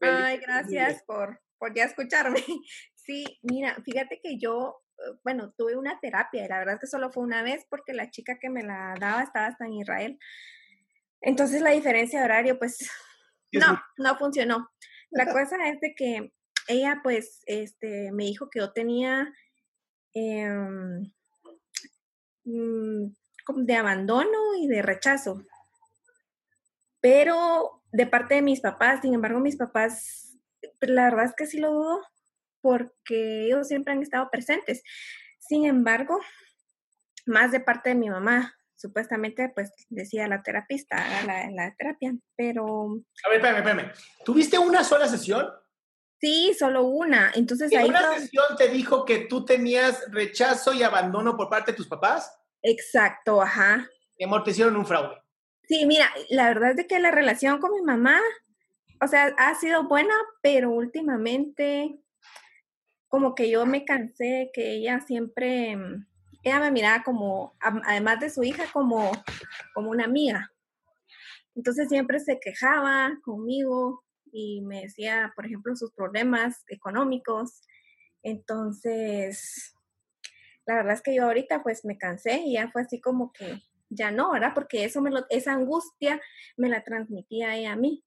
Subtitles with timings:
[0.00, 2.40] Ay, gracias por, por ya escucharme.
[3.08, 6.86] Sí, mira, fíjate que yo, eh, bueno, tuve una terapia y la verdad es que
[6.86, 10.18] solo fue una vez porque la chica que me la daba estaba hasta en Israel.
[11.22, 12.76] Entonces la diferencia de horario, pues,
[13.52, 14.68] no, no funcionó.
[15.10, 16.34] La cosa es de que
[16.68, 19.32] ella, pues, este, me dijo que yo tenía
[23.46, 25.46] como de abandono y de rechazo.
[27.00, 30.36] Pero de parte de mis papás, sin embargo, mis papás,
[30.78, 32.00] pues, la verdad es que sí lo dudo,
[32.60, 34.82] porque ellos siempre han estado presentes.
[35.38, 36.18] Sin embargo,
[37.26, 42.64] más de parte de mi mamá, supuestamente, pues decía la terapista, la, la terapia, pero
[43.24, 43.92] A ver, espérame, espérame.
[44.24, 45.46] ¿Tuviste una sola sesión?
[46.20, 47.32] sí, solo una.
[47.34, 51.72] Entonces ¿En ahí una sesión te dijo que tú tenías rechazo y abandono por parte
[51.72, 52.32] de tus papás?
[52.62, 53.88] Exacto, ajá.
[54.18, 55.16] Mi amor, te hicieron un fraude.
[55.68, 58.18] Sí, mira, la verdad es que la relación con mi mamá,
[59.02, 62.00] o sea, ha sido buena, pero últimamente
[63.08, 66.06] como que yo me cansé que ella siempre, mm,
[66.42, 69.12] ella me miraba como, además de su hija, como,
[69.74, 70.50] como una amiga.
[71.54, 77.60] Entonces siempre se quejaba conmigo y me decía, por ejemplo, sus problemas económicos.
[78.22, 79.74] Entonces,
[80.64, 83.60] la verdad es que yo ahorita pues me cansé y ya fue así como que
[83.90, 84.52] ya no, ¿verdad?
[84.54, 86.20] Porque eso me lo, esa angustia
[86.56, 88.04] me la transmitía ella a mí.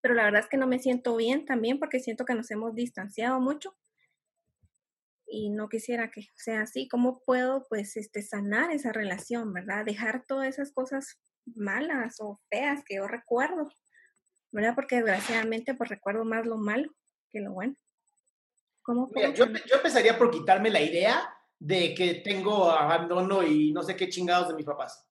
[0.00, 2.74] Pero la verdad es que no me siento bien también porque siento que nos hemos
[2.74, 3.76] distanciado mucho
[5.26, 6.88] y no quisiera que sea así.
[6.88, 9.84] ¿Cómo puedo pues este sanar esa relación, verdad?
[9.84, 11.18] Dejar todas esas cosas
[11.56, 13.70] malas o feas que yo recuerdo,
[14.52, 14.74] ¿verdad?
[14.74, 16.92] Porque desgraciadamente pues recuerdo más lo malo
[17.30, 17.74] que lo bueno.
[18.82, 23.72] ¿Cómo Mira, puedo yo, yo empezaría por quitarme la idea de que tengo abandono y
[23.72, 25.04] no sé qué chingados de mis papás.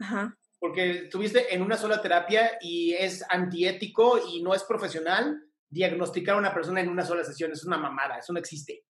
[0.00, 0.36] Ajá.
[0.58, 6.38] Porque estuviste en una sola terapia y es antiético y no es profesional diagnosticar a
[6.38, 7.52] una persona en una sola sesión.
[7.52, 8.84] Es una mamada, eso no existe.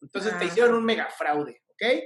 [0.00, 0.48] Entonces te Ah.
[0.48, 2.02] hicieron un mega fraude, ¿ok?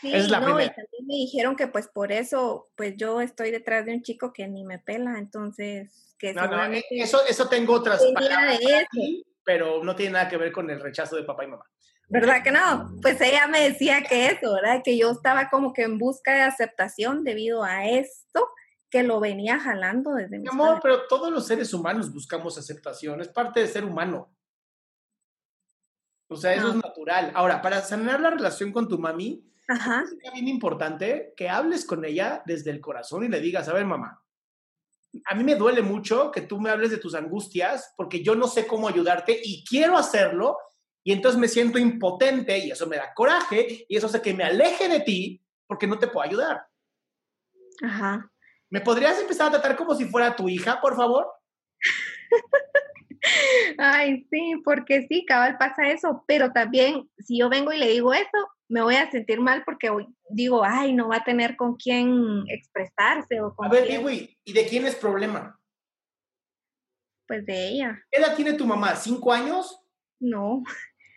[0.00, 0.74] Sí, es la no, y primera.
[0.74, 4.46] también me dijeron que pues por eso, pues yo estoy detrás de un chico que
[4.48, 8.58] ni me pela, entonces que No, no, eh, eso, eso tengo otras palabras
[9.44, 11.64] pero no tiene nada que ver con el rechazo de papá y mamá.
[12.10, 12.90] ¿Verdad que no?
[13.00, 14.82] Pues ella me decía que eso, ¿verdad?
[14.84, 18.48] Que yo estaba como que en busca de aceptación debido a esto
[18.90, 20.80] que lo venía jalando desde Mi amor, padres.
[20.82, 24.34] pero todos los seres humanos buscamos aceptación, es parte de ser humano.
[26.28, 26.70] O sea, eso Ah.
[26.70, 27.32] es natural.
[27.34, 32.04] Ahora, para sanar la relación con tu mami, Ajá, es bien importante que hables con
[32.04, 34.20] ella desde el corazón y le digas, a ver, mamá,
[35.26, 38.48] a mí me duele mucho que tú me hables de tus angustias porque yo no
[38.48, 40.56] sé cómo ayudarte y quiero hacerlo
[41.04, 44.44] y entonces me siento impotente y eso me da coraje y eso hace que me
[44.44, 46.66] aleje de ti porque no te puedo ayudar.
[47.82, 48.30] ajá.
[48.72, 51.26] ¿Me podrías empezar a tratar como si fuera tu hija, por favor?
[53.78, 58.14] Ay, sí, porque sí, cabal pasa eso, pero también si yo vengo y le digo
[58.14, 58.28] eso,
[58.68, 59.90] me voy a sentir mal porque
[60.30, 64.52] digo, ay, no va a tener con quién expresarse o con A ver, quién- ¿y
[64.52, 65.60] de quién es problema?
[67.26, 68.02] Pues de ella.
[68.10, 68.94] ¿Qué edad tiene tu mamá?
[68.96, 69.78] ¿Cinco años?
[70.20, 70.62] No,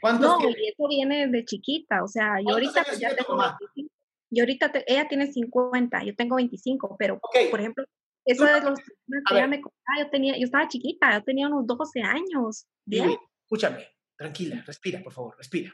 [0.03, 0.55] ¿Cuántos no, tiene?
[0.61, 3.57] y eso viene de chiquita, o sea, yo ¿Cuántos ahorita pues, ya tengo mamá?
[3.75, 3.93] 25.
[4.35, 7.85] Yo ahorita, te- ella tiene 50, yo tengo 25, pero por ejemplo,
[8.25, 8.85] eso de los que
[9.31, 13.03] ella me contaba, yo tenía, yo estaba chiquita, yo tenía unos 12 años, 10.
[13.05, 15.73] Vivi, escúchame, tranquila, respira, por favor, respira.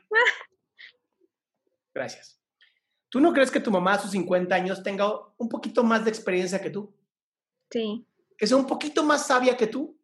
[1.93, 2.39] Gracias.
[3.09, 6.11] ¿Tú no crees que tu mamá a sus 50 años tenga un poquito más de
[6.11, 6.93] experiencia que tú?
[7.71, 8.05] Sí.
[8.37, 9.99] Que sea un poquito más sabia que tú.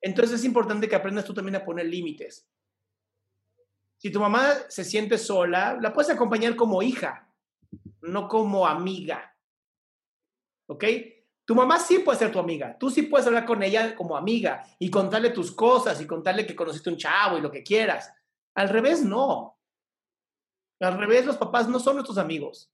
[0.00, 2.48] Entonces es importante que aprendas tú también a poner límites.
[3.98, 7.28] Si tu mamá se siente sola, la puedes acompañar como hija,
[8.02, 9.36] no como amiga.
[10.68, 10.84] ¿Ok?
[11.44, 12.76] Tu mamá sí puede ser tu amiga.
[12.78, 16.54] Tú sí puedes hablar con ella como amiga y contarle tus cosas y contarle que
[16.54, 18.12] conociste un chavo y lo que quieras.
[18.54, 19.58] Al revés, no.
[20.80, 22.70] Al revés, los papás no son nuestros amigos.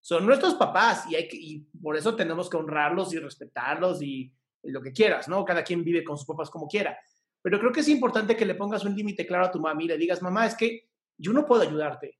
[0.00, 4.34] Son nuestros papás y, hay que, por eso tenemos que honrarlos y respetarlos y
[4.64, 5.44] lo que quieras, ¿no?
[5.44, 6.98] Cada quien vive con sus papás como quiera.
[7.42, 9.88] Pero creo que es importante que le pongas un límite claro a tu mamá y
[9.88, 12.18] le digas, mamá, es que yo no puedo ayudarte.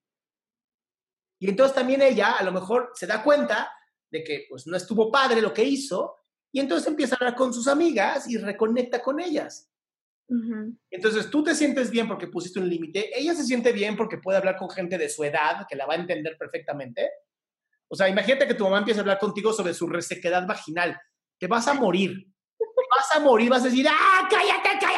[1.41, 3.73] Y entonces también ella a lo mejor se da cuenta
[4.11, 6.17] de que pues no estuvo padre lo que hizo
[6.53, 9.69] y entonces empieza a hablar con sus amigas y reconecta con ellas.
[10.91, 14.39] Entonces tú te sientes bien porque pusiste un límite, ella se siente bien porque puede
[14.39, 17.11] hablar con gente de su edad que la va a entender perfectamente.
[17.89, 20.99] O sea, imagínate que tu mamá empieza a hablar contigo sobre su resequedad vaginal.
[21.39, 22.27] Te vas a morir.
[22.57, 24.92] Te vas a morir, vas a decir, ¡ah, cállate, cállate!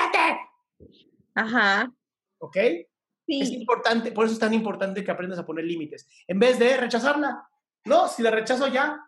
[1.35, 1.93] Ajá.
[2.39, 2.57] ¿Ok?
[2.57, 6.09] Es Sí, importante, por eso es tan importante que aprendas a poner límites.
[6.27, 7.49] En vez de rechazarla.
[7.87, 9.01] No, si la rechazo ya,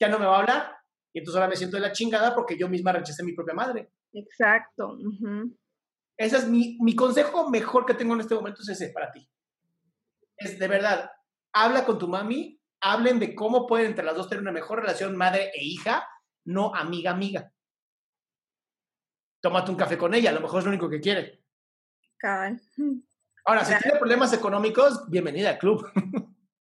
[0.00, 0.76] ya no me va a hablar.
[1.12, 3.54] Y entonces ahora me siento de la chingada porque yo misma rechacé a mi propia
[3.54, 3.90] madre.
[4.12, 4.96] exacto.
[4.98, 5.56] ujú.
[6.18, 9.28] Ese es mi, mi consejo mejor que tengo en este momento, es ese para ti.
[10.36, 11.10] Es de verdad,
[11.52, 15.16] habla con tu mami, hablen de cómo pueden entre las dos tener una mejor relación
[15.16, 16.08] madre e hija,
[16.44, 17.52] no amiga amiga.
[19.42, 21.45] Tómate un café con ella, a lo mejor es lo único que quiere.
[22.18, 22.60] Cabal.
[23.44, 25.86] Ahora, si tiene problemas económicos, bienvenida al club.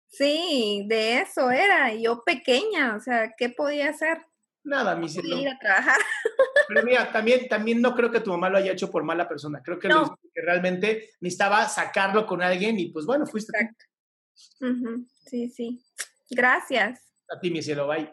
[0.09, 1.93] Sí, de eso era.
[1.95, 4.19] Yo pequeña, o sea, ¿qué podía hacer?
[4.65, 5.37] Nada, mi cielo.
[5.39, 5.99] ir a trabajar.
[6.69, 9.63] Pero mira, también, también no creo que tu mamá lo haya hecho por mala persona.
[9.63, 10.07] Creo que, No.
[10.07, 13.53] porque realmente necesitaba sacarlo con alguien y pues bueno, fuiste.
[13.57, 13.85] Exacto.
[15.27, 15.85] Sí, sí.
[16.31, 17.01] Gracias.
[17.29, 17.87] a ti, mi cielo.
[17.87, 18.13] Bye.